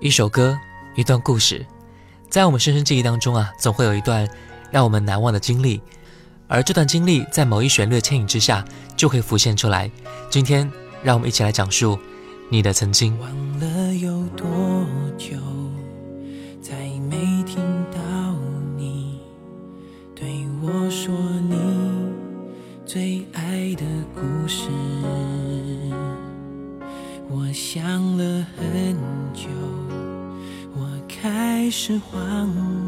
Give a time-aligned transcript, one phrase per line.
[0.00, 0.56] 一首歌，
[0.94, 1.66] 一段故事，
[2.30, 4.28] 在我们深深记忆当中啊，总会有一段
[4.70, 5.80] 让我们难忘的经历，
[6.46, 8.64] 而这段经历在某一旋律的牵引之下，
[8.96, 9.90] 就会浮现出来。
[10.30, 10.70] 今天，
[11.02, 11.98] 让我们一起来讲述
[12.48, 13.18] 你的曾经。
[13.18, 14.46] 忘了有多
[31.68, 32.24] 开始慌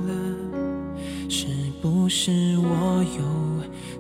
[0.07, 0.15] 了，
[1.29, 1.49] 是
[1.83, 3.21] 不是我又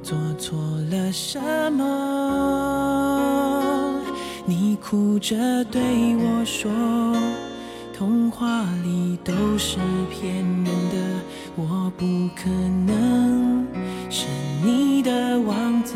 [0.02, 0.58] 做错
[0.90, 1.38] 了什
[1.74, 3.20] 么？
[4.46, 5.82] 你哭着对
[6.16, 6.72] 我说，
[7.92, 9.76] 童话里都是
[10.10, 10.96] 骗人的，
[11.56, 12.48] 我不可
[12.86, 13.66] 能
[14.08, 14.28] 是
[14.64, 15.94] 你的王子。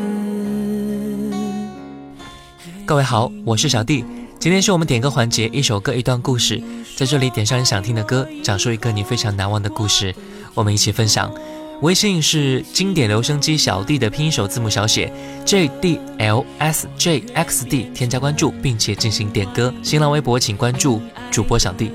[2.85, 4.05] 各位好，我是小弟。
[4.39, 6.63] 今天是我们点歌环节，一首歌一段故事，
[6.97, 10.15] 在这里点上你想听的歌，讲述一个你非常难忘的故事，
[10.53, 11.33] 我们一起分享。
[11.81, 15.11] 微信是经典留声机小弟的拼音首字母小写
[15.45, 19.73] J D L S J X D，添加关注并且进行点歌。
[19.83, 21.91] 新浪微博请关注主播小弟。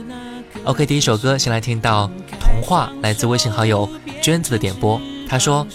[0.63, 2.07] OK，第一首歌先来听到
[2.39, 3.87] 《童话》，来自微信好友
[4.21, 4.99] 娟子的点播。
[5.27, 5.65] 他说：“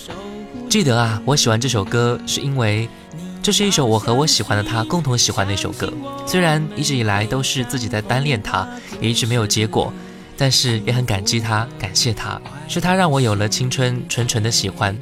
[0.69, 2.89] 记得啊，我喜欢这首歌是因为。”
[3.45, 5.93] 这是一首我和我喜欢的他共同喜欢的一首歌，
[6.27, 8.67] 虽然一直以来都是自己在单恋他，
[9.03, 9.93] 也一直没有结果，
[10.35, 14.97] 但是也很感激他，感谢他，是他让我有了青春纯纯的喜欢。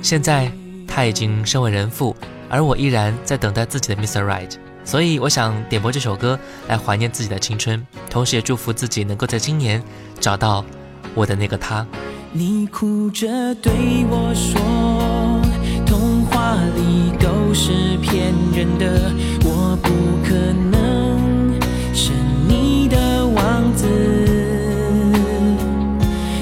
[0.00, 0.50] 现在
[0.88, 2.16] 他已经身为人父，
[2.48, 4.24] 而我依然在等待自己的 Mr.
[4.24, 4.52] Right，
[4.86, 9.82] 所以我想点播这首歌来怀念自己的青春，同时也祝福自己能够在今年
[10.18, 10.64] 找到
[11.14, 11.86] 我的那个他。
[12.32, 13.70] 你哭着对
[14.08, 14.62] 我说。
[15.84, 19.12] 童话里都是骗人的，
[19.44, 19.90] 我不
[20.26, 20.34] 可
[20.70, 21.52] 能
[21.92, 22.12] 是
[22.48, 23.86] 你的王子。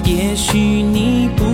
[0.05, 1.45] 也许你不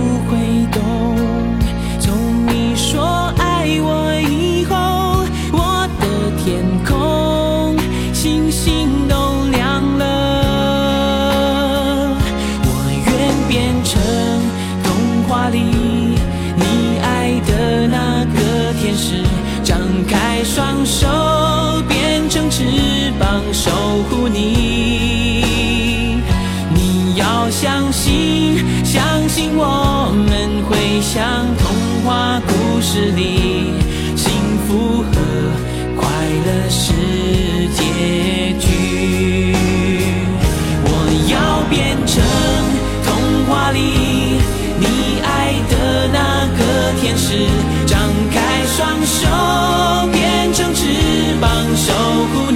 [51.87, 51.93] 守
[52.33, 52.46] 护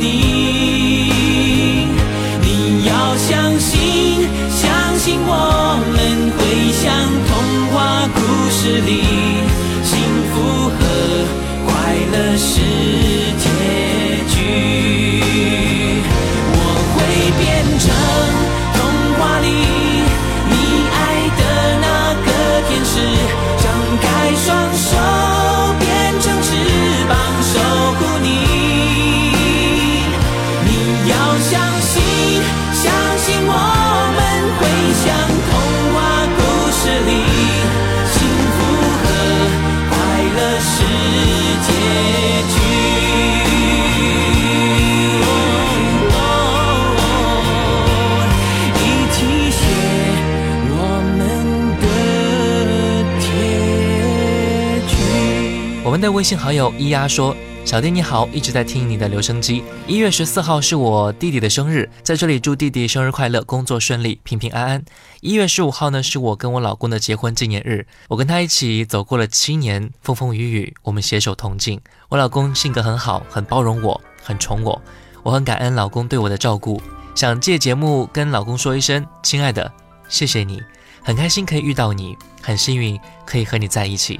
[56.12, 59.64] 微信好友咿呀说：“小弟你好，一直在听你的留声机。
[59.88, 64.84] 一月十四号是我弟弟的生日，在这里祝弟弟生日快乐，工作顺利，平平安安。
[65.22, 71.80] 一月十五号呢是我跟我老公的结婚纪念日，我跟他一起走过了七年风风雨雨，我们携手同进。
[72.10, 74.82] 我老公性格很好，很包容我，很宠我，
[75.24, 76.82] 我很感恩老公对我的照顾。
[77.14, 79.72] 想借节目跟老公说一声，亲爱的，
[80.10, 80.62] 谢谢你，
[81.04, 84.20] 很开心可以遇到你，很幸运可以和你在一起。”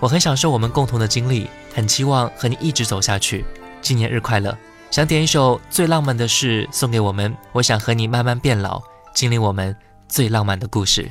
[0.00, 3.44] 我很享受我们共同的经历，很期望和你一直走下去。
[3.80, 4.56] 纪念日快乐！
[4.90, 7.36] 想点一首最浪漫的事送给我们。
[7.52, 8.80] 我想和你慢慢变老，
[9.12, 9.74] 经历我们
[10.08, 11.10] 最浪漫的故事。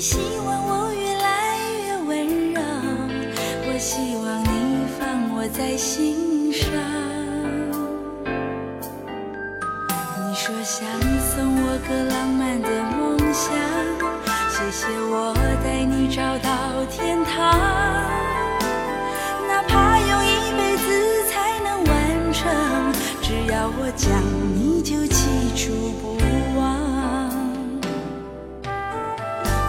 [0.00, 0.33] 在
[10.54, 10.86] 多想
[11.18, 13.50] 送我个浪漫的梦想，
[14.48, 15.34] 谢谢我
[15.64, 17.58] 带你找到天堂，
[19.48, 22.46] 哪怕用一辈子才能完成，
[23.20, 24.12] 只要我讲，
[24.54, 26.14] 你就记住不
[26.56, 26.62] 忘。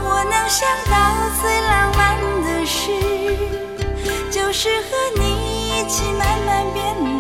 [0.04, 0.94] 我能想到
[1.42, 2.92] 最浪漫的事，
[4.30, 4.86] 就是和
[5.18, 7.15] 你一起慢慢变老。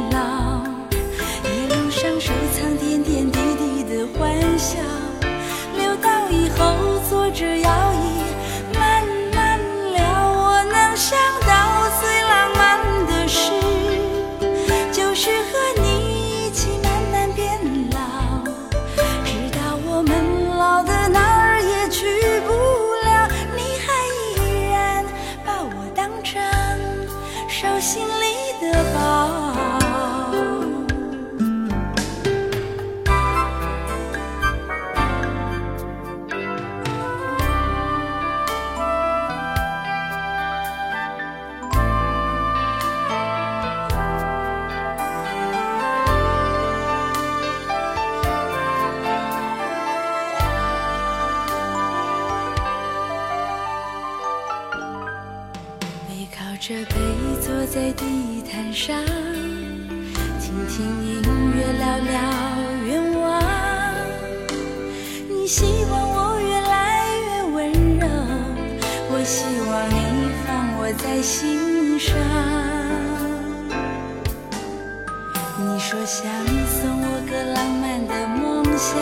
[75.87, 76.25] 说想
[76.65, 78.99] 送我个浪漫的梦想，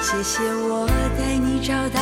[0.00, 2.00] 谢谢我带你找到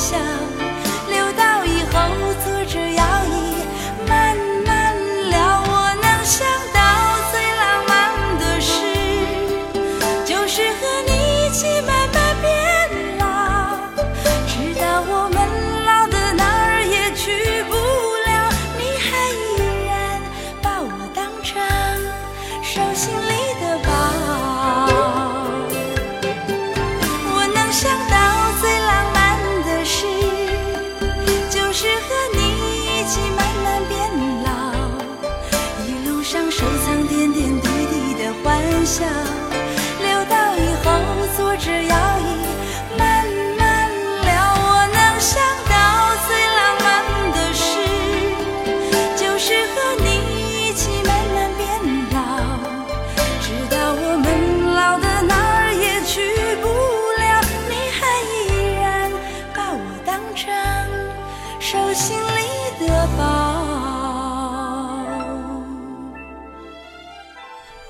[0.00, 0.49] 笑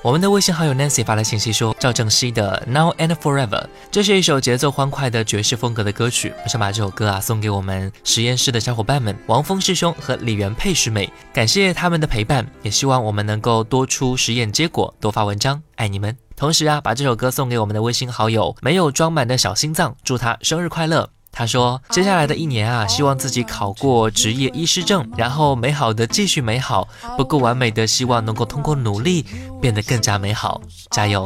[0.03, 6.33] 我们的微信好友 Nancy 发来信息说，赵正熙的 Now and Forever，这是一首节奏欢快的爵士风格的歌曲。
[6.43, 16.17] 我想把这首歌啊送给我们实验室的小伙伴们，王峰师兄和李元佩师妹，感谢他们的陪伴，也希望我们能够多出实验结果，多发文章，爱你们。
[16.35, 21.07] 同时啊，把这首歌送给我们的微信好友没有装满的小心脏，祝他生日快乐。
[21.31, 29.25] 他说：“接下来的一年啊，希望自己考过职业医师证，然后美好的继续美好，不够完美的希望能够通过努力
[29.61, 30.61] 变得更加美好，
[30.91, 31.25] 加油！”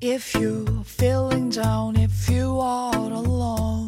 [0.00, 3.87] If you're feeling down, if you are alone,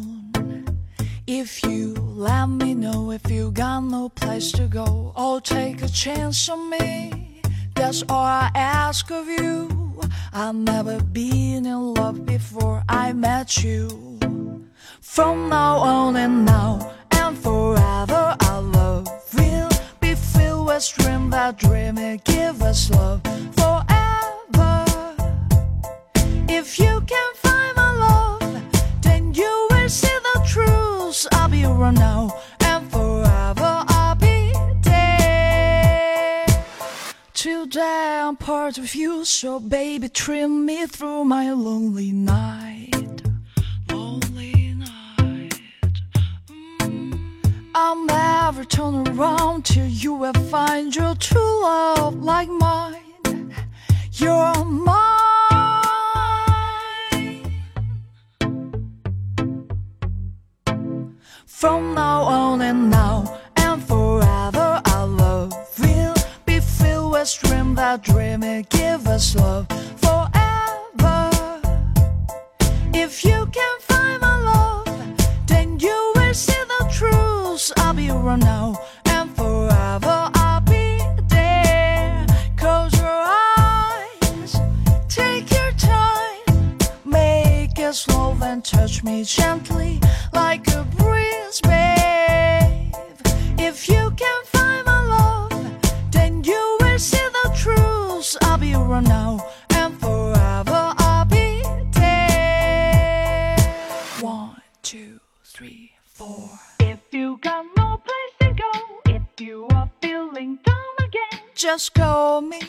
[1.31, 5.87] if you let me know if you got no place to go, or take a
[5.87, 7.41] chance on me.
[7.73, 10.01] That's all I ask of you.
[10.33, 13.87] I've never been in love before I met you.
[14.99, 19.69] From now on and now and forever, our love will
[20.01, 23.21] be filled with dream that dream it give us love
[23.55, 24.85] forever.
[26.49, 27.30] If you can
[31.83, 33.83] I'll now and forever.
[33.87, 36.45] I'll be there.
[37.33, 43.23] Today I'm part of you, so baby, trim me through my lonely night.
[43.89, 45.59] Lonely night.
[46.47, 47.71] Mm.
[47.73, 53.55] I'll never turn around till you will find your true love like mine.
[54.13, 55.10] You're mine.
[61.61, 68.01] From now on and now and forever, our love will be filled with dream that
[68.01, 71.29] dreaming give us love forever.
[72.95, 74.87] If you can find my love,
[75.45, 77.71] then you will see the truth.
[77.77, 80.31] I'll be around now and forever.
[80.33, 82.25] I'll be there.
[82.57, 84.59] Close your eyes,
[85.07, 89.99] take your time, make it slow and touch me gently
[90.33, 92.93] like a breeze, babe.
[93.59, 95.51] If you can find my love,
[96.11, 98.37] then you will see the truth.
[98.43, 100.93] I'll be around now and forever.
[100.97, 103.57] I'll be there.
[104.21, 106.49] One, two, three, four.
[106.79, 108.71] If you got no place to go,
[109.07, 112.61] if you are feeling down again, just call me,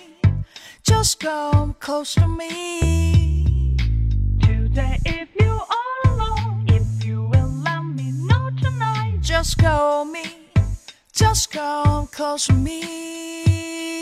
[0.83, 3.77] just come close to me.
[4.41, 4.99] Today,
[9.23, 10.25] just call me,
[11.13, 13.93] just come close to me.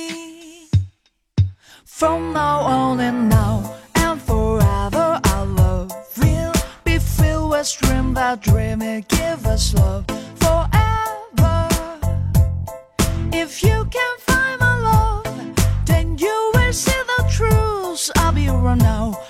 [1.84, 6.52] From now on and now and forever, our love will
[6.84, 11.68] be filled with dream that dreaming give us love forever.
[13.32, 15.26] If you can find my love,
[15.84, 18.10] then you will see the truth.
[18.16, 19.20] I'll be around now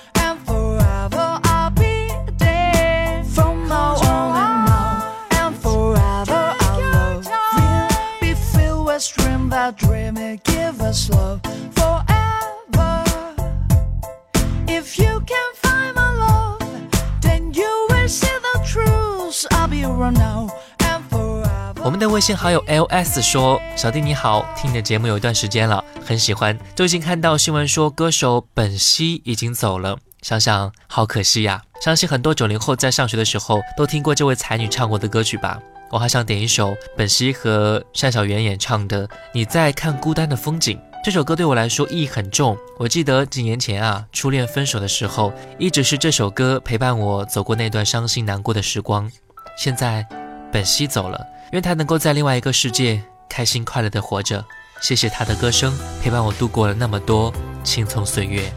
[22.21, 26.55] 微信好友 LS 说：“小弟你好，听你的节目有一段时间了，很喜欢。
[26.75, 31.63] 最近看到新闻说歌手本兮已经走了，想想好可惜呀。
[31.81, 35.59] 相信很多九零后在上学的时候都听过这位才女唱过的歌曲吧。
[35.89, 40.77] 我还想点一首本兮和单小媛演唱的《你在看孤单的风景》。
[41.03, 42.55] 这首歌对我来说意义很重。
[42.77, 49.11] 我记得几年前啊，初恋分手的时候，一直是这首歌陪伴我走过那段伤心难过的时光。
[49.57, 50.05] 现在
[50.51, 54.43] 本兮走了。”愿他能够在另外一个世界开心快乐的活着。
[54.81, 57.31] 谢谢他的歌声陪伴我度过了那么多
[57.63, 58.51] 青葱岁月。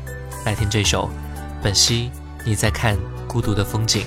[0.47, 1.07] 来听这首
[1.63, 2.11] 《本兮
[2.47, 2.97] 你在看
[3.27, 4.03] 孤独的风景》。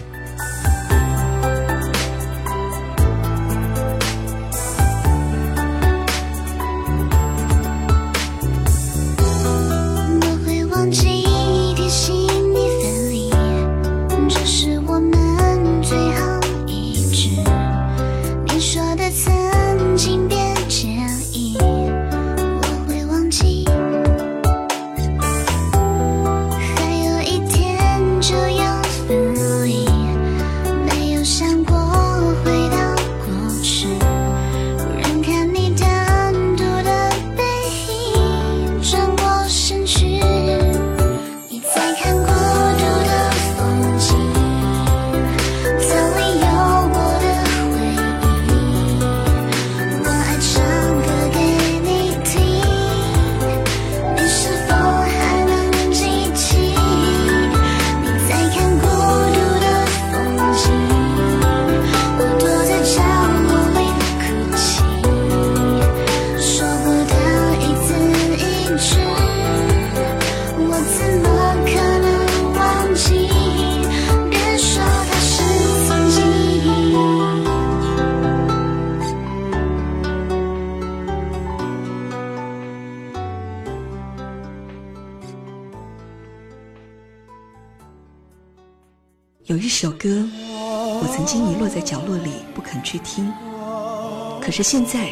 [94.57, 95.07] 是现在，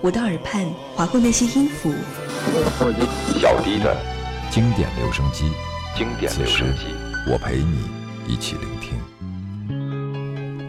[0.00, 1.94] 我的耳畔划过那些音符，
[3.38, 3.96] 小弟的
[4.50, 5.44] 经典留声机，
[5.96, 6.86] 经典留声机。
[7.30, 7.78] 我陪你
[8.26, 8.90] 一起聆听。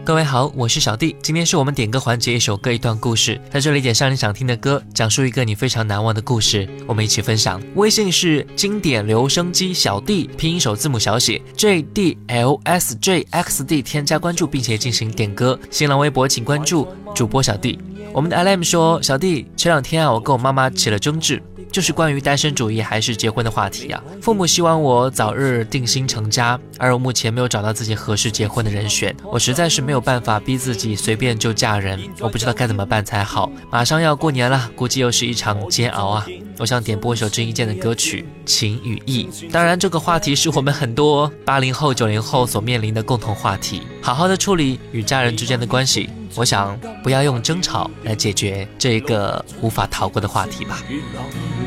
[0.04, 7.60] 各位好，我是小弟，今天是我们点歌环节，一首歌一段故事，在这里点上你想听的歌，讲述一个你非常难忘的故事，我们一起分享。
[7.74, 15.58] 微信是经典留声机小弟，拼音首字母小写 J D L S J X D，添加关注并且进行点歌。
[15.68, 17.76] 新浪微博请关注主播小弟。
[18.14, 21.42] 我们的 L M 说，小弟前两天啊，我跟我妈妈起了争执。
[21.72, 24.00] 就是关于单身主义还是结婚的话题啊。
[24.22, 33.50] 父母希望我早日定心成家，而我目前没有找到自己合适结婚的人选，我实在是没有办法逼自己随便就嫁人，我不知道该怎么办才好。
[33.72, 36.24] 马上要过年了，估计又是一场煎熬啊。
[36.58, 39.28] 我想点播一首郑伊健的歌曲《情与义》。
[39.50, 43.82] 当然，这个话题是我们很多八零后、九零后所面临的共同话题。
[44.00, 50.82] 好好的处理与家人之间的关系，我想不要用争吵来解决这个无法逃过的话题吧。
[50.88, 51.24] 如朗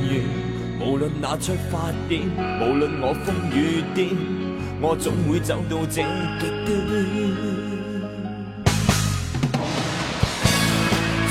[0.09, 0.19] 月，
[0.81, 2.21] 無論那出發點，
[2.59, 3.97] 無論我瘋與癲，
[4.81, 6.01] 我總會走到這極
[6.65, 6.75] 端。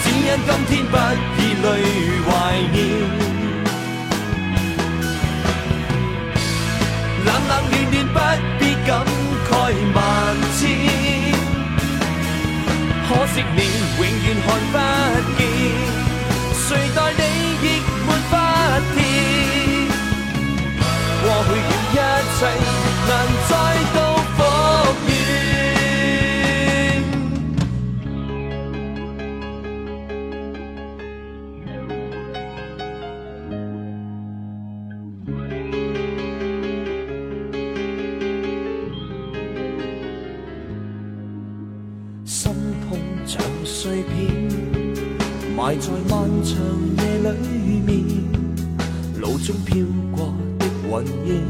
[0.02, 0.97] 只因今天不
[1.37, 1.64] 以淚
[2.25, 2.31] 懷
[2.73, 2.75] 念。
[7.26, 8.19] 冷冷暖暖不
[8.59, 8.88] 必感
[9.50, 9.52] 慨
[9.95, 9.97] 萬
[10.57, 10.64] 千，
[13.09, 13.61] 可惜你
[13.99, 14.77] 永远看不
[15.39, 15.41] 见，
[16.55, 17.23] 谁待你
[17.63, 17.65] 亦
[18.05, 18.33] 没法
[18.95, 18.97] 填。
[21.23, 21.95] 过去的一
[22.37, 22.39] 切
[23.09, 23.11] 难
[23.49, 23.51] 再
[23.95, 23.99] 度
[45.57, 46.55] 埋在漫長
[46.99, 47.31] 夜裏
[47.81, 48.05] 面，
[49.19, 51.41] 路中飄過的雲煙，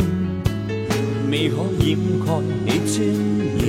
[1.29, 3.05] 未可掩蓋你尊
[3.59, 3.61] 嚴。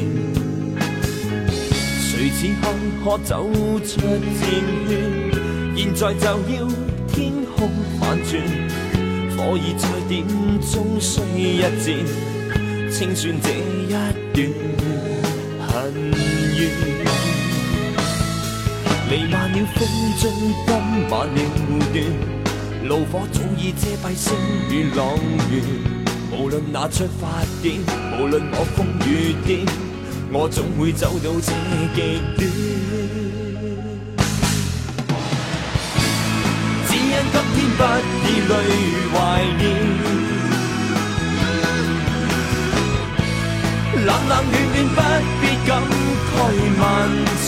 [1.99, 2.63] 誰此刻
[3.03, 3.49] 可走
[3.83, 4.87] 出戰圈？
[5.75, 6.67] 現在就要
[7.07, 8.29] 天空反轉，
[9.35, 10.23] 火已在點
[10.61, 11.87] 終須一战，
[12.91, 14.37] 清算這一段
[15.67, 15.93] 恨
[16.55, 16.59] 怨。
[19.09, 19.77] 弥漫了風
[20.21, 20.29] 中
[20.65, 20.69] 今
[21.09, 21.39] 晚了
[21.93, 21.95] 斷，
[22.83, 24.35] 怒火早已遮蔽星
[24.69, 25.15] 與朗
[25.49, 25.53] 月。
[26.29, 27.79] 無論那出發點，
[28.19, 29.65] 無論我瘋與癲，
[30.33, 31.39] 我總會走到這
[31.95, 32.39] 極端。
[36.85, 37.81] 只因今天不
[38.25, 38.51] 以淚
[39.13, 39.15] 懷
[39.57, 39.63] 念。
[44.05, 44.99] 冷冷暖暖不
[45.39, 45.69] 必感
[46.27, 46.35] 慨
[46.81, 46.83] 万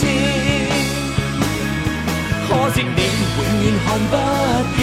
[2.50, 3.00] 可惜你
[3.38, 4.14] 永遠看不
[4.76, 4.78] 見，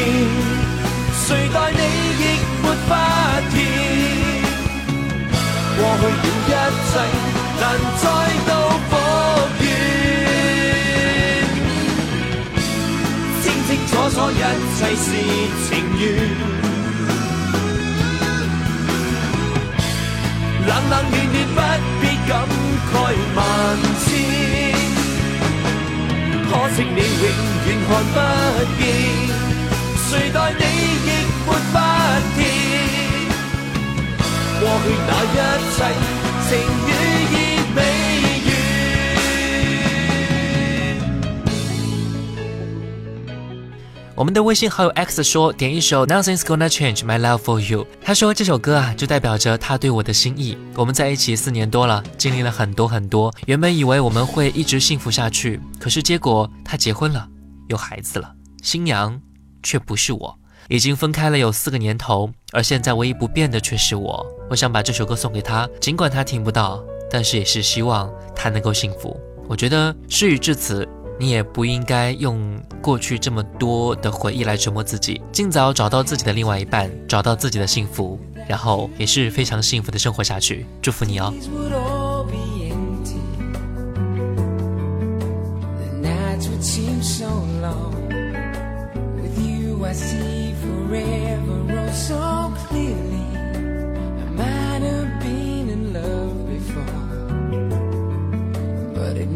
[1.27, 1.81] 誰待你
[2.23, 2.25] 亦
[2.63, 2.91] 沒法
[3.51, 3.55] 填。
[5.77, 6.49] 過去了一
[6.87, 6.91] 切
[7.59, 7.63] 難
[8.01, 8.03] 再
[8.47, 8.51] 度
[8.89, 8.91] 復
[9.59, 9.63] 原，
[13.43, 14.33] 清清楚楚一
[14.77, 15.05] 切是
[15.67, 16.01] 情緣。
[20.67, 21.59] 冷冷暖暖不
[22.01, 22.31] 必感
[22.91, 22.93] 慨
[23.35, 23.37] 萬
[24.03, 24.07] 千，
[26.67, 26.99] 可惜你永
[27.65, 28.15] 远看不
[28.77, 28.83] 见，
[30.09, 30.61] 谁待你
[31.07, 31.09] 亦
[31.45, 31.75] 没法
[32.35, 32.37] 填。
[34.59, 35.35] 过去那一
[35.71, 35.77] 切
[36.43, 36.49] 情
[36.87, 36.91] 缘
[44.17, 47.85] 我们的微信好友 X 说：“点一首 Nothing's Gonna Change My Love for You。
[48.01, 50.57] 他说这首歌啊，就代表着他对我的心意。
[50.73, 53.31] 我们在一起四年多了，经历了很多很多。
[53.45, 57.27] 原本以为我们会一直幸福下去，可是结果他结婚了，
[57.67, 59.21] 有孩子了，新娘
[59.61, 60.39] 却不是我。
[60.67, 64.25] 已经分开了有四个年头，而现在唯一不变的却是我。
[64.49, 69.15] 我想把这首歌送给他，尽管他听不到，但是也是希望他能够幸福。
[69.47, 70.89] 我觉得事已至此。
[71.19, 72.39] 你也不应该用
[72.81, 80.65] 过去这么多的回忆来折磨自己，尽早找到自己的另外一半，找到自己的幸福，然后也是非常幸福的生活下去。
[80.81, 81.33] 祝福你哦。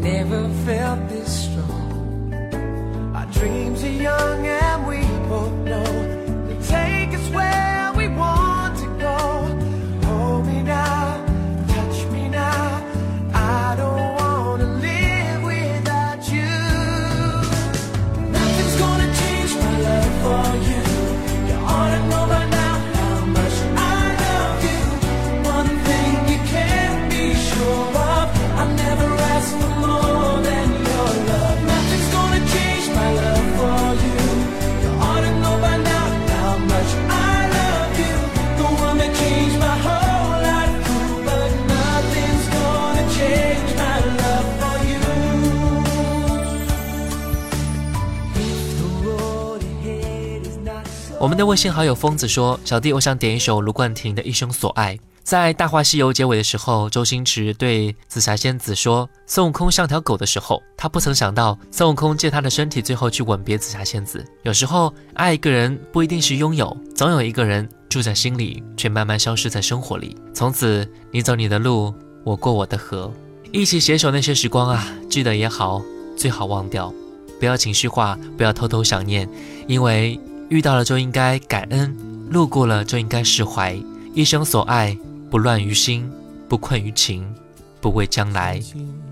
[0.02, 1.46] Never felt this
[3.42, 5.01] dreams are young and we
[51.22, 54.96] 我们的微信好友疯子说：“小弟，我想点一首卢冠廷的《一生所爱》。
[55.22, 64.24] 在《大话西游》结尾的时候，周星驰对紫霞仙子说‘孙悟空像条狗的时候，他不曾想到孙悟空借他的身体，最后去吻别紫霞仙子。
[64.42, 70.16] 有时候爱一个人不一定是拥有，总有一个人住在心里，却慢慢消失在生活里。
[70.34, 73.08] 从此你走你的路，我过我的河，
[73.52, 75.80] 一起携手那些时光啊，记得也好，
[76.16, 76.92] 最好忘掉，
[77.38, 79.28] 不要情绪化，不要偷偷想念，
[79.68, 80.18] 因为
[80.52, 81.96] 遇到了就应该感恩。
[82.28, 83.74] 路过了就应该释怀，
[84.12, 84.94] 一生所爱，
[85.30, 86.10] 不乱于心，
[86.46, 87.26] 不困于情，
[87.80, 88.60] 不畏将来，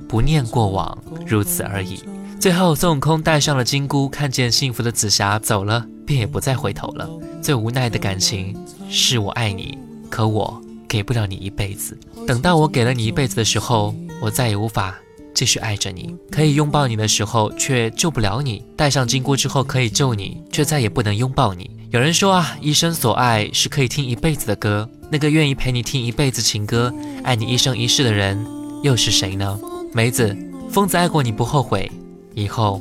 [0.06, 2.04] 不念过往，如此而已。
[2.38, 7.08] 最后，孙悟空戴上了金箍，看见幸福的紫霞走了，便也不再回头了。
[7.40, 8.54] 最无奈的感情
[8.90, 9.78] 是我爱你，
[10.10, 11.98] 可我给不了你一辈子。
[12.26, 14.94] 等到我给了你一辈子的时候，我再也无法
[15.34, 16.14] 继续爱着你。
[16.30, 21.70] 可以拥抱你的时候，却救不了你；戴上金箍之后可以救你，却再也不能拥抱你。
[21.90, 24.88] 有人说啊，一生所爱是可以听一辈子的歌。
[25.10, 26.92] 那个愿意陪你听一辈子情歌，
[27.24, 28.46] 爱你一生一世的人，
[28.82, 29.58] 又是谁呢？
[29.92, 30.36] 梅子，
[30.70, 31.90] 疯子爱过你不后悔。
[32.34, 32.80] 以后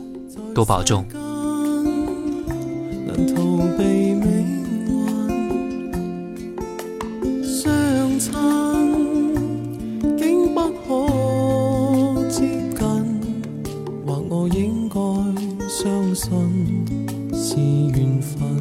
[0.54, 1.04] 多保重。
[16.20, 16.86] 信
[17.34, 17.56] 是
[17.98, 18.59] 缘分。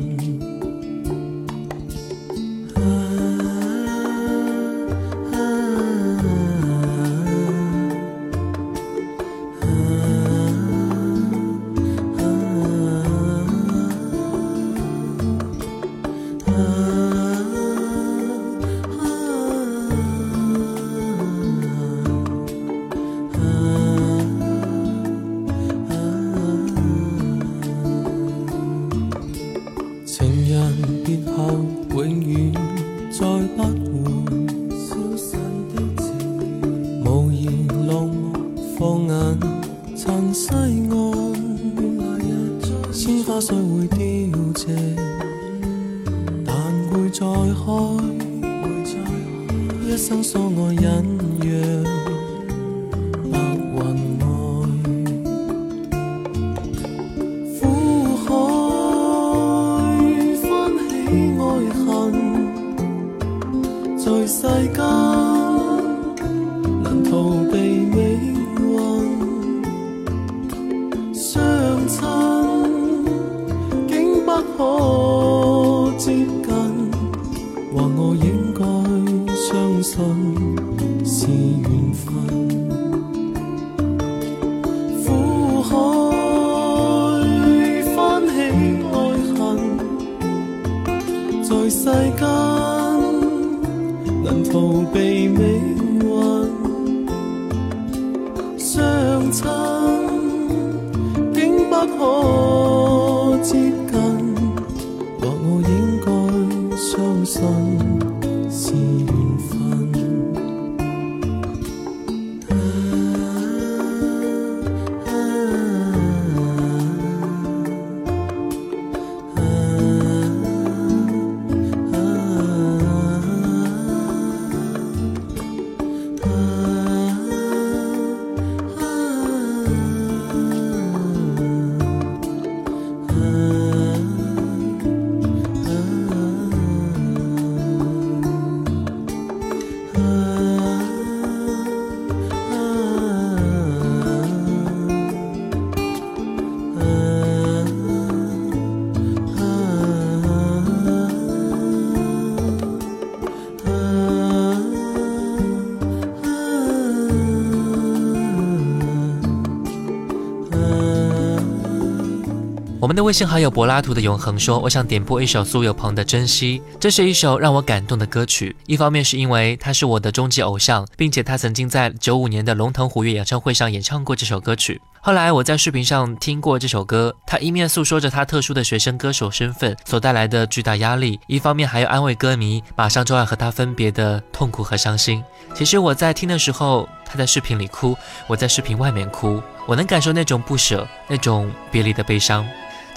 [162.98, 168.56] 的微信好友柏拉图的永恒说：“我想点播一首苏有朋的《珍惜》，这是一首让我感动的歌曲。
[168.66, 174.80] 一方面是因为他是我的终极偶像，并且他曾经在九五年的龙腾虎跃演唱会上演唱过这首歌曲。
[175.00, 185.22] 后来我在视频上听过这首歌，他一面诉说着他特殊的学生歌手身份所带来的巨大压力，一方面还要安慰歌迷马上就要和他分别的痛苦和伤心。
[185.54, 192.44] 其实我在听的时候，他在视频里哭，我在视频外面哭，我能感受那种不舍，那种别离的悲伤。”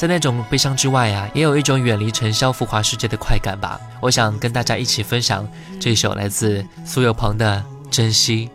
[0.02, 3.80] 在那种悲伤之外啊，也有一种远离尘嚣浮华世界的快感吧。
[4.00, 5.48] 我想跟大家一起分享
[5.80, 8.50] 这首来自苏有朋的《珍惜》。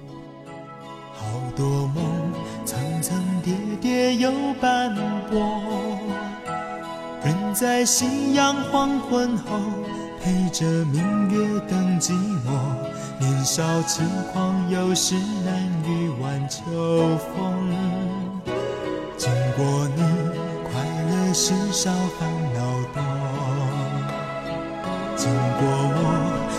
[1.14, 1.24] 好
[1.56, 2.04] 多梦
[2.64, 4.92] 层层叠叠又斑
[5.30, 5.62] 驳，
[7.22, 9.60] 人在夕阳黄昏后，
[10.20, 12.50] 陪着明月等寂寞。
[13.20, 15.54] 年少轻狂，有时难
[15.86, 16.60] 御晚秋
[17.36, 17.72] 风。
[19.16, 20.02] 经过你，
[21.38, 22.60] 世上，烦恼
[22.94, 23.02] 多。
[25.16, 26.00] 经过我，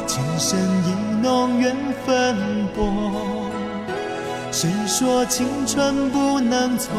[0.06, 2.38] 情深意浓，缘分
[2.76, 3.50] 薄。
[4.52, 6.92] 谁说青春不能错？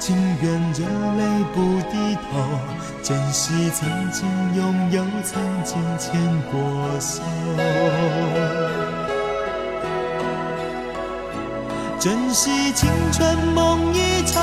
[0.00, 0.84] 情愿热
[1.16, 1.60] 泪不
[1.92, 2.58] 低头，
[3.04, 6.58] 珍惜曾经拥有，曾经牵过
[6.98, 7.22] 手。
[12.00, 14.42] 珍惜青春梦一场，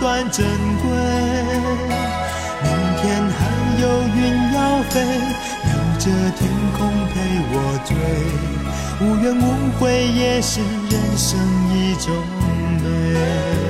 [0.00, 0.46] 段珍
[0.82, 0.90] 贵？
[2.62, 3.38] 明天还
[3.80, 3.84] 有
[4.16, 4.18] 云
[4.54, 4.58] 要
[4.88, 4.94] 飞，
[5.64, 6.04] 留着
[6.38, 6.40] 天
[6.76, 7.14] 空陪
[7.52, 7.90] 我追。
[9.02, 9.44] 无怨无
[9.78, 11.38] 悔也是人生
[11.74, 12.06] 一种
[12.82, 13.69] 美。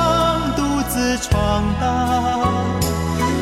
[1.01, 2.45] 自闯荡？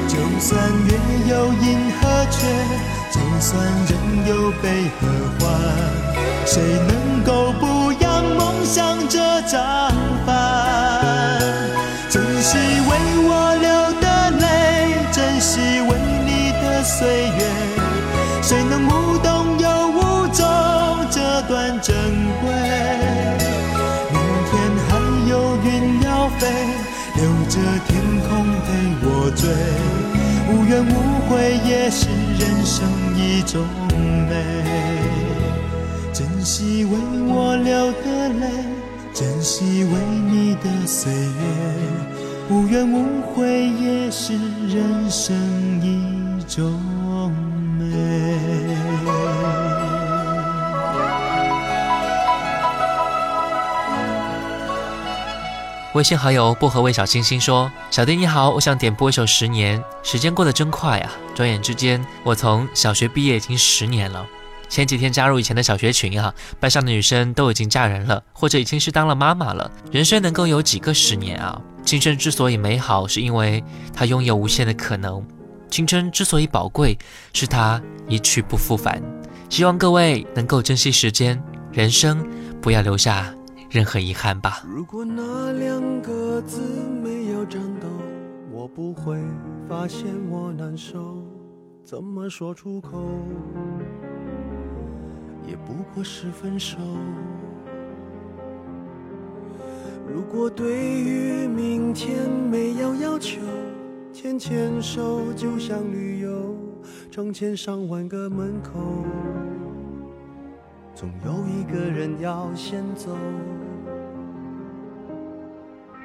[0.08, 2.48] 就算月有阴和缺，
[3.12, 3.92] 就算人
[4.26, 5.02] 有悲和
[5.38, 5.46] 欢，
[6.46, 9.92] 谁能够不扬梦想这张
[10.26, 11.42] 帆？
[12.10, 12.92] 珍惜为
[13.28, 13.68] 我流
[14.00, 14.08] 的
[14.40, 17.42] 泪，珍惜为你的岁月。
[18.42, 19.39] 谁能无动
[27.90, 28.68] 天空陪
[29.04, 29.44] 我追。
[30.50, 30.94] 无怨无
[31.28, 32.08] 悔也是
[32.40, 33.68] 人生一种
[34.30, 34.32] 美。
[36.14, 36.92] 珍惜为
[37.28, 38.48] 我流的泪，
[39.14, 39.92] 珍惜为
[40.32, 41.20] 你的岁月。
[42.50, 44.34] 无怨无悔也是
[44.68, 45.36] 人生
[45.84, 46.82] 一种
[55.96, 59.82] 微信好友薄荷味小星星说：“小弟你好，我想点播一首《十年》。
[60.04, 64.24] 时间过得真快啊，转眼之间，我从小学毕业已经十年了。
[64.70, 69.72] 前几天加入以前的小学群啊，班上的女生都已经嫁人了，或者已经是当了妈妈了。
[69.92, 71.60] 人生能够有几个十年啊？
[71.84, 75.24] 青春之所以美好，是因为它拥有无限的可能；
[75.72, 77.00] 青春之所以宝贵，
[77.34, 79.02] 是它一去不复返。
[79.50, 82.24] 希望各位能够珍惜时间，人生
[82.62, 83.34] 不要留下
[83.70, 86.62] 任何遗憾吧。”如果那两个字
[87.04, 87.88] 没有颤抖，
[88.52, 89.18] 我不会
[89.68, 91.24] 发现我难受。
[91.84, 93.04] 怎么说出口，
[95.48, 96.78] 也不过是分手。
[100.08, 103.40] 如果对于明天没有要求，
[104.12, 106.56] 牵牵手就像旅游，
[107.10, 109.04] 成千上万个门口，
[111.00, 113.16] 总有一个人要先走。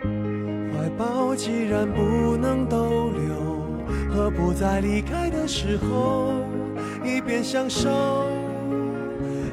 [0.01, 3.35] 怀抱既然不能逗留，
[4.09, 6.33] 何不在离开的时候，
[7.05, 7.91] 一边享受，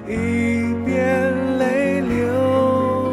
[0.08, 3.12] 一边泪流。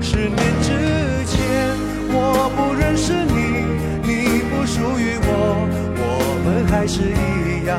[0.00, 1.78] 十年之前，
[2.10, 3.62] 我不认识你，
[4.02, 5.30] 你不属于我，
[5.94, 6.04] 我
[6.44, 7.78] 们还是一样，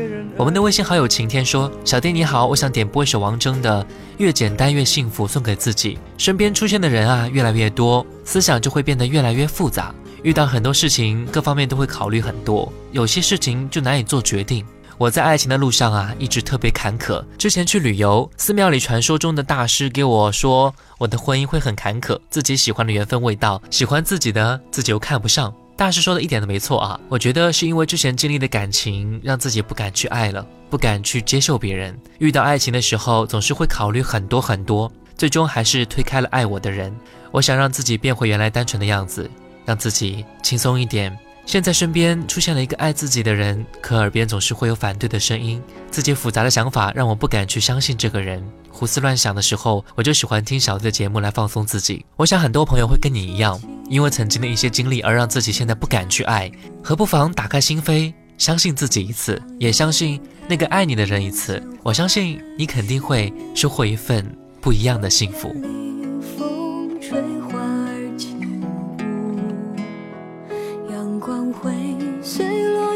[0.41, 3.83] 我们的微信好友晴天说：“小弟你好，我想点播一首王铮的
[4.17, 5.99] 《越简单越幸福》，送给自己。
[6.17, 14.65] 身边出现的人啊越来越多，思想就会变得越来越复杂，遇到很多事情，各方面都会考虑很多，有些事情就难以做决定。”
[14.97, 17.23] 我在爱情的路上啊，一直特别坎坷。
[17.37, 25.53] 之前去旅游，寺庙里传说中的大师给我说，我的婚姻会很坎坷，自己喜欢的缘分未到，喜欢自己的自己又看不上。
[25.81, 31.99] 大师说的一点都没错啊，我觉得是因为之前经历的感情，让自己不敢去爱了，不敢去接受别人。
[32.19, 36.95] 遇到爱情的时候，总是会考虑很多很多，最终还是推开了爱我的人。
[37.31, 39.27] 我想让自己变回原来单纯的样子，
[39.65, 41.17] 让自己轻松一点。
[41.45, 48.41] 现在身边出现了一个爱自己的人，可耳边总是会有反对的声音，自己复杂的想法让我不敢去相信这个人。
[48.69, 52.05] 胡思乱想的时候，我就喜欢听小弟的节目来放松自己。
[52.15, 56.49] 我想很多朋友会跟你一样，因为曾经的一些经历而让自己现在不敢去爱，
[56.81, 61.61] 何不妨打开心扉，相信自己一次，也相信那个爱你的人一次。
[61.83, 64.25] 我相信你肯定会收获一份
[64.61, 65.53] 不一样的幸福。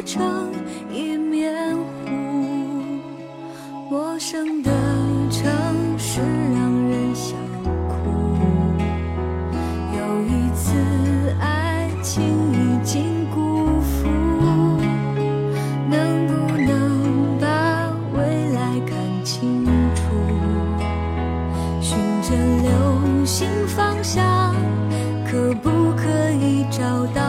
[0.05, 0.51] 成
[0.91, 2.11] 一面湖，
[3.89, 4.69] 陌生的
[5.31, 5.51] 城
[5.97, 7.35] 市让人想
[7.89, 7.95] 哭。
[9.97, 10.77] 有一次
[11.41, 14.07] 爱情已经辜负，
[15.89, 19.65] 能不能把未来看清
[19.95, 20.03] 楚？
[21.81, 22.29] 循着
[22.61, 24.53] 流星方向，
[25.25, 27.24] 可不可以找到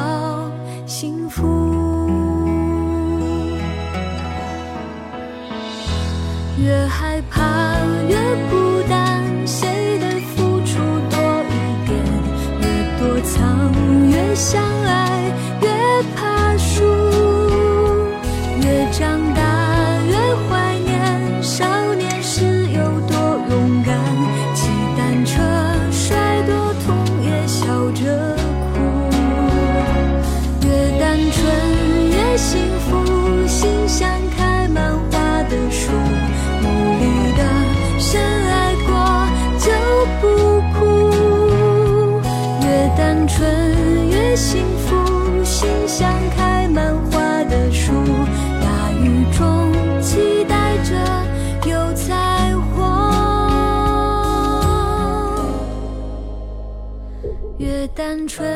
[57.96, 58.46] 单纯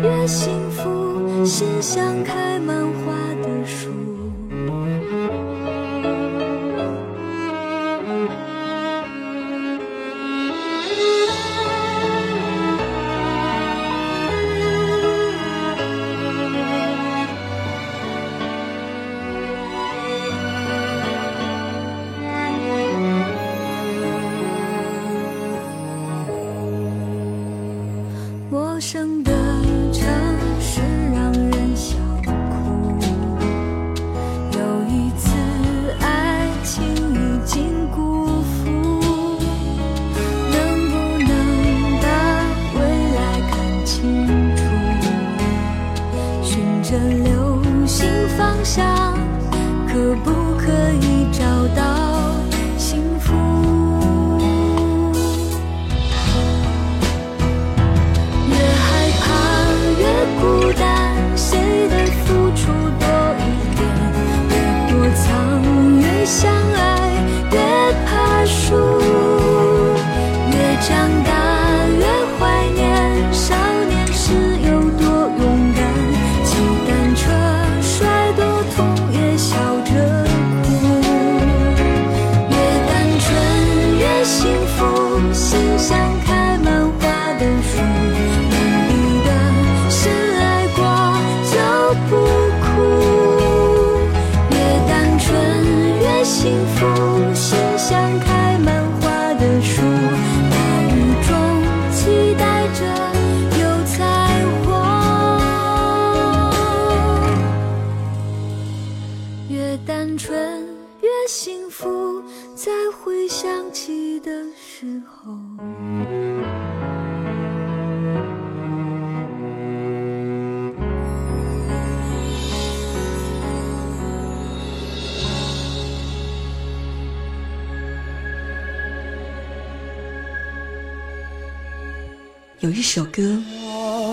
[0.00, 3.15] 越幸福，心像开满花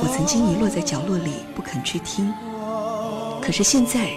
[0.02, 2.34] 我曾经遗落在角落里不肯去听，
[3.42, 4.10] 可是现在，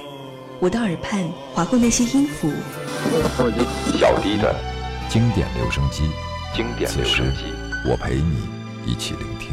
[0.58, 2.50] 我的耳畔划过那些音符。
[3.98, 4.54] 小迪的
[5.08, 6.10] 经典留声机，
[6.54, 7.44] 经典留声机，
[7.88, 8.48] 我陪你
[8.86, 9.50] 一起聆听。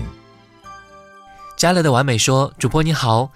[1.58, 3.32] 加乐的完美说：“主播你好，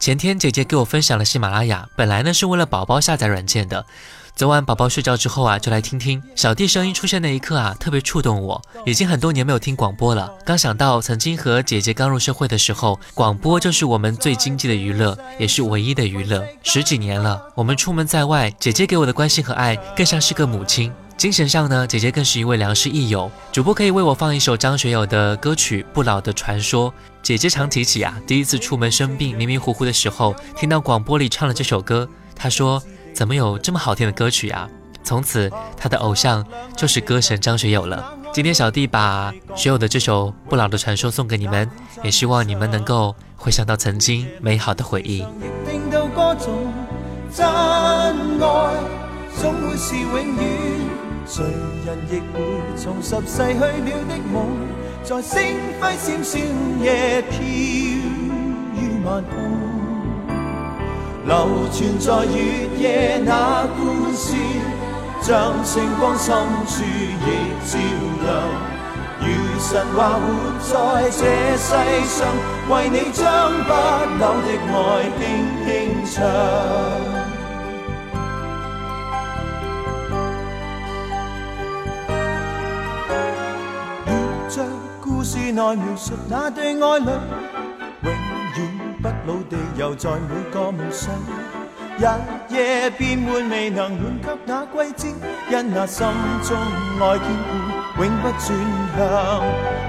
[0.00, 3.86] 前天姐姐给我分享了喜马拉雅，本来呢是为了宝宝下载软件的。”
[4.34, 8.60] 昨晚宝宝睡觉之后啊，就来听听小弟声音出现那一刻啊，特别触动我。
[8.86, 16.42] 已经很多年没有听广播了，刚想到曾经和姐姐刚入社会的时候，广播就是我们最经济的娱乐，也是唯一的娱乐。
[16.62, 20.90] 十几年了，我们出门在外，姐姐给我的关心和爱更像是个母亲。
[21.18, 23.30] 精神上呢，姐姐更是一位良师益友。
[23.52, 26.90] 主播可以为我放一首张学友的歌曲《不老的传说》。
[27.22, 32.82] 姐姐常提起啊，第一次出门生病迷迷糊糊的时候，听到广播里唱了这首歌，她说。
[33.14, 34.68] 怎么有这么好听的歌曲啊？
[35.04, 36.46] 从此他的偶像
[36.76, 38.14] 就是歌神张学友了。
[38.32, 41.68] 今天小弟把学友的这首《不老的传说》送给你们，
[42.04, 45.26] 也希望你们能够回想到曾经美好的回忆。
[47.34, 48.12] 真爱
[49.40, 50.44] 总会是永远，
[51.26, 51.44] 谁
[51.84, 52.40] 人亦会
[52.76, 53.66] 重拾逝去了
[54.08, 54.46] 的梦，
[55.02, 55.40] 在星
[55.80, 56.40] 辉闪闪
[56.80, 57.40] 夜飘。
[61.24, 64.34] 流传在月夜那故事，
[65.20, 66.34] 像星光深
[66.66, 67.26] 处亦
[67.64, 67.78] 照
[68.24, 68.28] 亮，
[69.20, 69.26] 如
[69.60, 70.20] 神话活
[70.58, 70.70] 在
[71.10, 71.20] 这
[71.56, 71.68] 世
[72.08, 72.26] 上，
[72.68, 73.70] 为你将不
[74.18, 74.76] 朽的爱
[75.16, 75.22] 轻
[75.64, 75.70] 轻
[76.10, 76.12] 唱。
[84.06, 84.10] 沿
[84.48, 84.54] 着
[85.00, 87.06] 故事内描述那对爱侣，
[89.24, 91.14] 老地又在每个梦想，
[91.96, 92.04] 日
[92.52, 95.08] 夜变换未能换给那季节，
[95.50, 96.04] 因那心
[96.42, 96.56] 中
[97.00, 98.42] 爱坚固，永不转
[98.96, 99.00] 向。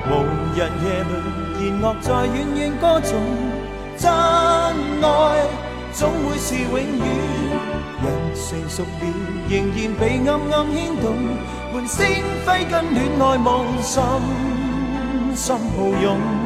[0.05, 0.11] 无
[0.55, 1.11] 人夜里
[1.57, 3.19] 弦乐在远远歌颂，
[3.97, 5.47] 真爱
[5.93, 7.05] 总会是永远。
[8.03, 8.05] 人
[8.35, 8.85] 成熟了，
[9.49, 11.05] 仍然被暗暗牵动，
[11.73, 14.03] 唤星辉跟恋爱梦，深
[15.33, 16.42] 深抱拥。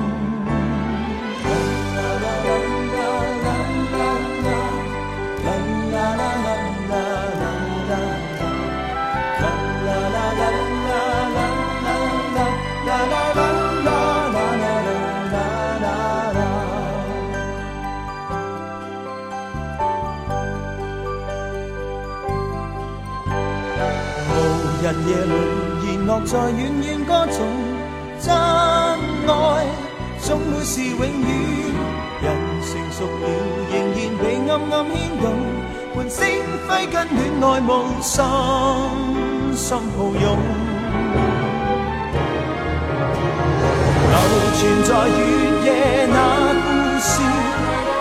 [25.07, 25.33] 夜里
[25.85, 27.39] 弦乐在远远歌颂，
[28.19, 29.65] 真爱
[30.19, 31.07] 总会是永远。
[32.19, 32.25] 人
[32.61, 33.25] 成熟了，
[33.71, 35.23] 仍然被暗暗牵动，
[35.95, 36.19] 唤星
[36.67, 38.25] 辉跟恋爱梦，深
[39.55, 40.23] 深抱拥。
[44.09, 44.13] 流
[44.57, 45.19] 传在月
[45.63, 45.67] 夜
[46.11, 46.15] 那
[46.65, 46.67] 故
[46.99, 47.09] 事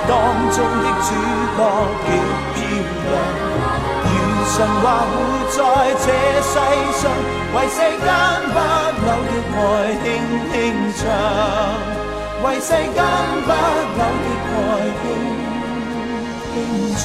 [0.09, 0.11] 当
[0.51, 1.09] 中的主
[1.57, 1.59] 角
[2.05, 2.59] 极漂
[3.13, 3.46] 亮。
[4.57, 5.15] 神话活
[5.51, 5.59] 在
[6.01, 6.07] 这
[6.41, 6.55] 世
[6.97, 7.05] 上，
[7.53, 8.09] 为世间
[8.55, 8.57] 不
[9.05, 9.61] 朽的爱
[10.03, 10.05] 轻
[10.51, 10.55] 轻
[10.97, 11.05] 唱，
[12.43, 12.99] 为世间
[13.45, 14.59] 不朽的爱
[14.97, 15.05] 轻
[16.55, 16.57] 轻
[16.97, 17.05] 唱。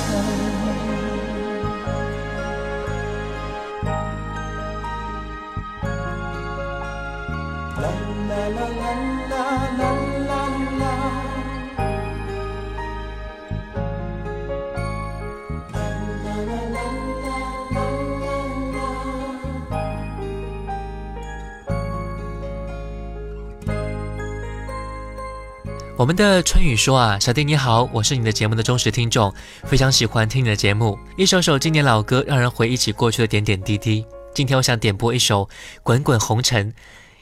[26.01, 29.31] 我们的春雨说啊，小弟你好，我是你的节目的忠实听众，
[29.65, 34.03] 非常喜欢听你的节目，一首首经典老歌，让人回忆起过去的点点滴滴。
[34.33, 35.45] 今天我想点播一首
[35.83, 36.71] 《滚滚红尘》，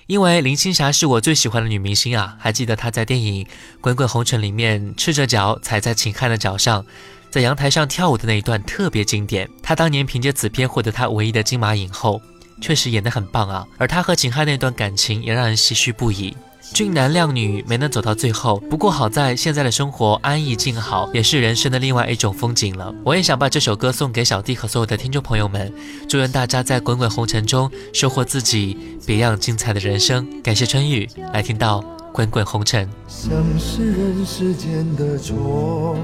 [0.07, 3.43] 因为林青霞是我最喜欢的女明星啊，还记得她在电影
[3.81, 6.85] 《滚滚红尘》里面赤着脚踩在秦汉的脚上，
[7.29, 9.49] 在阳台上跳舞的那一段特别经典。
[9.61, 12.21] 她当年凭借此片获得她唯一的金马影后，
[12.61, 13.67] 确实演得很棒啊。
[13.77, 16.33] 而她和秦汉那段感情也让人唏嘘不已。
[16.73, 22.93] 俊男靓女没能走到最后，不过好在现在的生活安逸静好，也是人生的另外一种风景了。
[23.03, 25.73] 我也想把这首歌送给小弟和所有的听众朋友们，
[26.07, 30.25] 祝愿大家在滚滚红尘中收获自己别样精彩的人生。
[30.41, 32.87] 感谢春雨来听到滚滚红尘。
[33.07, 35.97] 像是人世间的错，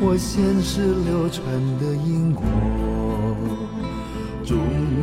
[0.00, 1.46] 我前世流传
[1.78, 2.44] 的因果。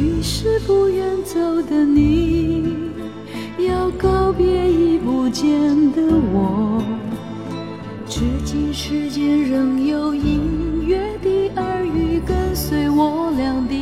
[0.00, 2.74] 于是不愿走的你，
[3.58, 5.46] 要告别已不见
[5.92, 6.00] 的
[6.32, 6.82] 我。
[8.08, 10.40] 至今世间仍有隐
[10.86, 13.74] 约的耳语，跟随我俩的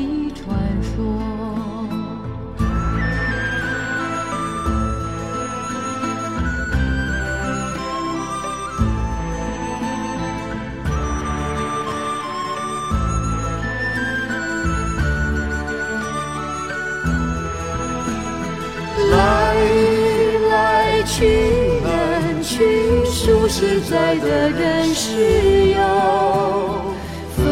[23.48, 26.94] 实在的人是有
[27.34, 27.46] 分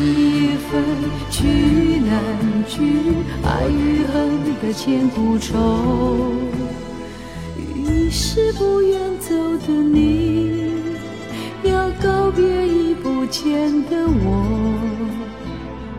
[0.00, 0.80] 一分，
[1.30, 2.14] 聚难
[2.68, 2.80] 聚，
[3.42, 6.32] 爱与恨的千古愁。
[7.58, 9.34] 于是不愿走
[9.66, 10.70] 的你，
[11.64, 14.78] 要告别已不见的我。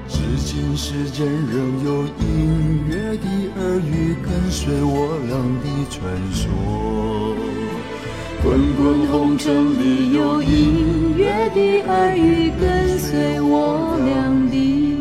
[0.08, 3.28] 至今世间仍有隐约的
[3.58, 6.42] 耳语，跟随我俩的传说。
[8.44, 15.00] 滚滚红尘里有隐约的耳语，跟随我俩的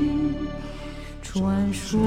[1.20, 1.98] 传说。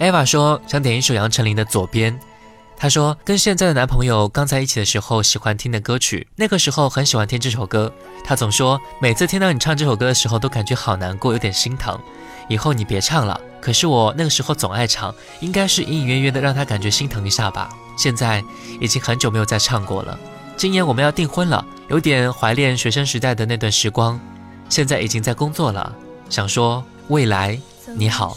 [0.00, 2.12] Eva 说想点一首杨丞琳的《左边》。
[2.76, 7.92] 她说跟现在的男朋友刚在一起的时候喜欢听的歌曲，那个时候很喜欢听这首歌。
[8.24, 11.96] 她总说每次听到你唱这首歌的时候都感觉好难过，有点心疼。
[12.48, 13.40] 以后你别唱了。
[13.60, 17.70] 可是我那个时候总爱唱，应该是隐隐约约的让他感觉心疼一下吧。
[17.96, 18.42] 现在
[18.80, 20.18] 已经很久没有再唱过了。
[20.56, 24.18] 今年我们要订婚了，有点怀念学生时代的那段时光。
[24.68, 25.94] 现在已经在工作了，
[26.28, 27.58] 想说未来
[27.94, 28.36] 你好。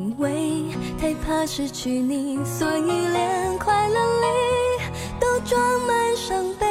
[0.21, 0.65] 为
[0.99, 4.27] 太怕失去你，所以连快乐里。
[5.19, 6.65] 都装满伤悲，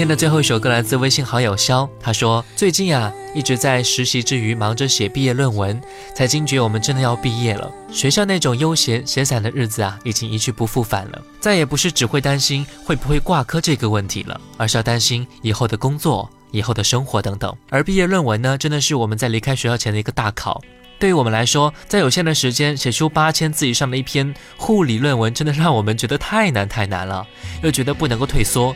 [0.00, 5.78] 天的最后一首歌来自微信好友肖，他说最近啊一直在实习之余忙着写毕业论文，
[6.16, 7.70] 才惊觉我们真的要毕业了。
[7.92, 11.20] 学校那种悠闲闲散的日子啊，已经一去不复返了。
[11.38, 17.54] 再也不是只会担心会不会挂科这个问题了，而是要担心以后的工作、以后的生活等等。
[17.68, 20.62] 而毕业论文呢，真的是我们在离开学校前的一个大考。
[20.98, 27.26] 对于我们来说，在有限的时间写出八千字以上的一篇护理论文，真的让我们觉得太难太难了，
[27.62, 28.74] 又觉得不能够退缩。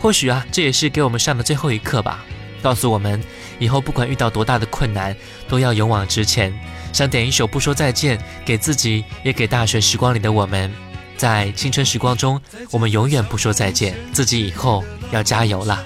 [0.00, 2.24] 或许啊，这也是给我们上的最后一课吧，
[2.62, 3.22] 告诉我们
[3.58, 5.16] 以后不管遇到多大的困难，
[5.48, 6.52] 都要勇往直前。
[6.92, 10.72] 想点一首《不说再见》，给自己，也给大学时光里的我们，
[11.16, 12.40] 在青春时光中，
[12.70, 15.84] 我们永远不说再见，自己以后要加油了。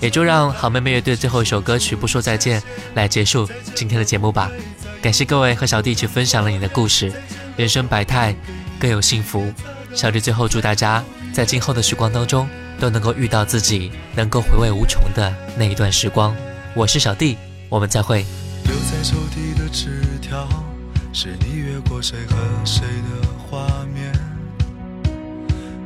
[0.00, 2.60] 也就让好妹妹乐队最后一首歌曲《不说再见》
[2.94, 4.50] 来结束今天的节目吧。
[5.00, 7.12] 感谢各位和小弟一起分享了你的故事，
[7.56, 8.34] 人生百态，
[8.78, 9.52] 各有幸福。
[9.94, 12.48] 小弟最后祝大家在今后的时光当中
[12.82, 16.34] 都能够遇到自己能够回味无穷的那一段时光。
[16.74, 18.26] 我是小弟，我们再会。
[18.64, 20.48] 留在抽屉的纸条，
[21.12, 24.12] 是你越过谁和谁的画面。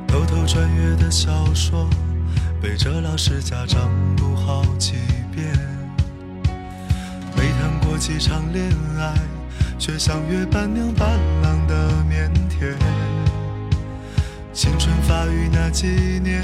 [0.08, 1.86] 偷偷穿越的小说，
[2.62, 4.94] 背着老师家长读好几
[5.34, 5.46] 遍。
[7.36, 9.12] 没谈过几场恋爱，
[9.78, 11.10] 却像约伴娘伴
[11.42, 12.74] 郎的腼腆。
[14.54, 15.86] 青春发育那几
[16.24, 16.42] 年，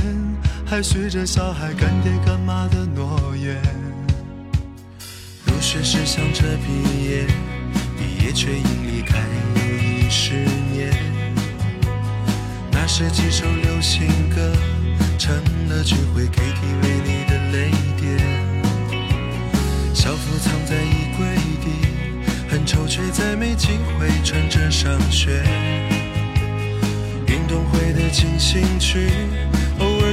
[0.72, 3.60] 还许着小孩干爹干妈的诺言。
[5.44, 7.26] 入学时想着毕业，
[7.98, 9.18] 毕业却因离开
[9.54, 10.32] 又一十
[10.72, 10.90] 年。
[12.70, 14.50] 那时几首流行歌，
[15.18, 15.36] 成
[15.68, 17.70] 了聚会 KTV 里的泪
[18.00, 18.18] 点。
[19.94, 21.86] 校服藏在衣柜底，
[22.48, 25.44] 很丑却再没机会穿着上学。
[27.26, 29.10] 运动会的进行曲，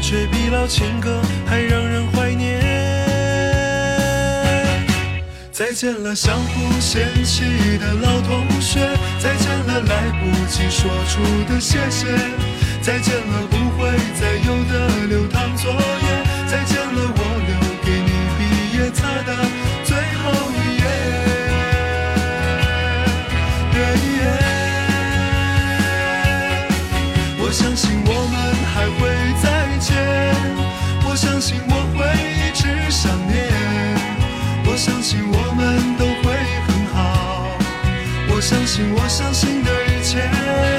[0.02, 2.60] 却比老情歌还让人怀念。
[5.52, 7.44] 再见了相互嫌弃
[7.78, 8.80] 的老同学，
[9.20, 11.22] 再见了来不及说出
[11.52, 12.08] 的谢谢，
[12.82, 13.90] 再见了不会
[14.20, 14.74] 再有的
[15.08, 15.78] 流淌作业，
[16.48, 18.40] 再见了我留给你毕
[18.78, 18.98] 业册
[19.28, 19.30] 的。
[19.84, 20.84] 最后一页，
[27.38, 28.28] 我相信我们还会再见，我
[31.22, 33.36] 相信我会一直想念，
[34.66, 36.32] 我相信我们都会
[36.66, 37.58] 很好，
[38.30, 40.79] 我相信我相信的一切。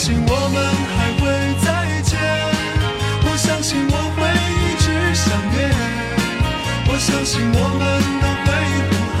[0.00, 0.56] 相信我们
[0.96, 1.28] 还会
[1.60, 1.68] 再
[2.00, 2.16] 见，
[3.22, 5.60] 我相信我会一直想念，
[6.88, 7.84] 我相信我们
[8.22, 8.48] 都会
[8.88, 8.92] 很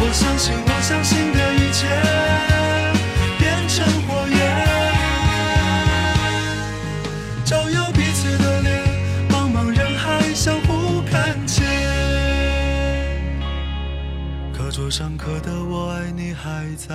[0.00, 1.88] 我相信我相信的一切
[3.38, 4.36] 变成火焰，
[7.46, 8.84] 照耀彼此的脸，
[9.30, 11.64] 茫茫人海相互看见。
[14.52, 16.94] 课桌上刻的我爱你还在。